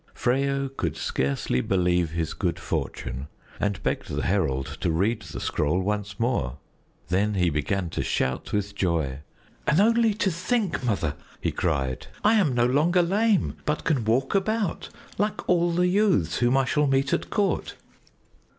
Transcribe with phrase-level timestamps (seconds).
[0.15, 3.27] Freyo could scarcely believe his good fortune
[3.59, 6.57] and begged the herald to read the scroll once more.
[7.09, 9.19] Then he began to shout with joy.
[9.67, 14.33] "And only to think, Mother!" he cried, "I am no longer lame, but can walk
[14.33, 17.75] about like all the youths whom I shall meet at court."